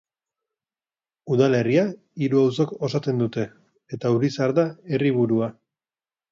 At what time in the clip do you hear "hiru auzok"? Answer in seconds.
2.23-2.75